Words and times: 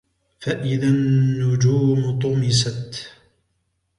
فَإِذَا 0.39 0.87
النُّجُومُ 0.87 2.19
طُمِسَتْ 2.19 3.07